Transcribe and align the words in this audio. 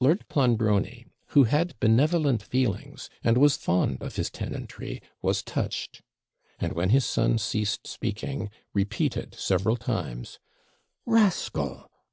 Lord 0.00 0.26
Clonbrony, 0.28 1.06
who 1.28 1.44
had 1.44 1.78
benevolent 1.78 2.42
feelings, 2.42 3.08
and 3.22 3.38
was 3.38 3.56
fond 3.56 4.02
of 4.02 4.16
his 4.16 4.28
tenantry, 4.28 5.00
was 5.22 5.40
touched; 5.40 6.02
and, 6.58 6.72
when 6.72 6.90
his 6.90 7.06
son 7.06 7.38
ceased 7.38 7.86
speaking, 7.86 8.50
repeated 8.74 9.36
several 9.36 9.76
times 9.76 10.40
'Rascal! 11.06 11.88